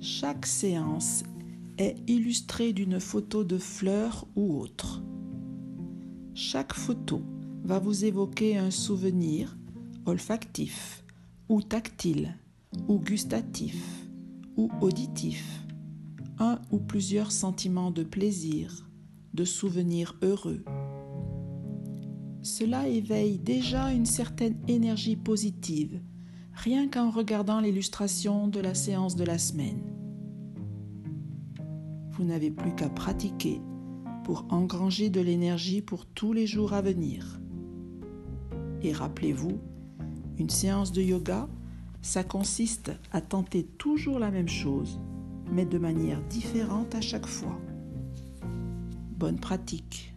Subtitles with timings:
[0.00, 1.24] Chaque séance
[1.78, 5.02] est illustrée d'une photo de fleurs ou autre.
[6.34, 7.22] Chaque photo
[7.64, 9.56] va vous évoquer un souvenir
[10.04, 11.04] olfactif
[11.48, 12.36] ou tactile
[12.88, 14.06] ou gustatif
[14.56, 15.62] ou auditif,
[16.38, 18.88] un ou plusieurs sentiments de plaisir,
[19.34, 20.62] de souvenirs heureux.
[22.42, 26.00] Cela éveille déjà une certaine énergie positive,
[26.56, 29.82] rien qu'en regardant l'illustration de la séance de la semaine.
[32.12, 33.60] Vous n'avez plus qu'à pratiquer
[34.24, 37.40] pour engranger de l'énergie pour tous les jours à venir.
[38.82, 39.60] Et rappelez-vous,
[40.38, 41.46] une séance de yoga,
[42.00, 44.98] ça consiste à tenter toujours la même chose,
[45.52, 47.60] mais de manière différente à chaque fois.
[49.18, 50.15] Bonne pratique.